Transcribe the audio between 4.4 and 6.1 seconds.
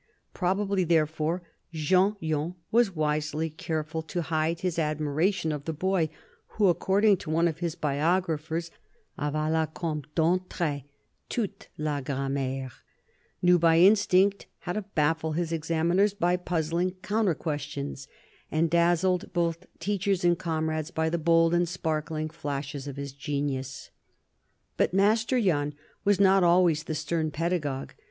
his admiration of the boy. EARLY YEARS